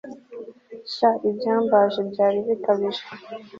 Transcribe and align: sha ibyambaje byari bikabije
sha 0.93 1.09
ibyambaje 1.29 1.99
byari 2.11 2.39
bikabije 2.47 3.03